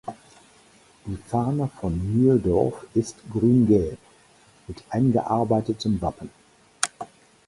Die 1.05 1.15
Fahne 1.15 1.69
von 1.79 1.95
Mühldorf 1.95 2.87
ist 2.95 3.17
Grün-Gelb 3.31 3.99
mit 4.67 4.83
eingearbeitetem 4.89 6.01
Wappen. 6.01 6.31